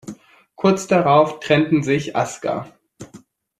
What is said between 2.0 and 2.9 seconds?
Aska.